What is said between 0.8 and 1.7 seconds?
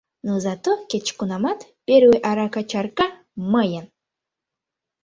кеч-кунамат